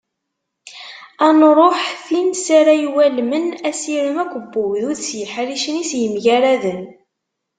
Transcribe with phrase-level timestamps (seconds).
[1.25, 6.83] Ad nruḥ tin s ara iwalmen asirem akk n wegdud s yeḥricen-is yemgaraden.